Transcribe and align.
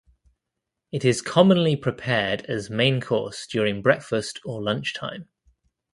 It 0.91 1.05
is 1.05 1.21
commonly 1.21 1.75
prepared 1.75 2.43
as 2.45 2.71
main 2.71 3.01
course 3.01 3.45
during 3.45 3.83
breakfast 3.83 4.39
or 4.43 4.59
lunchtime. 4.59 5.29